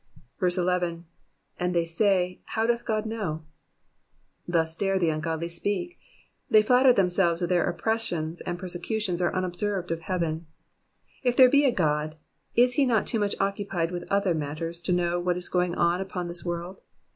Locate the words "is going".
15.37-15.75